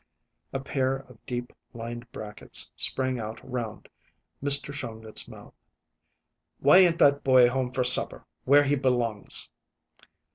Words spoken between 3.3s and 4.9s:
round Mr.